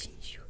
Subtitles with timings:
[0.00, 0.49] 进修。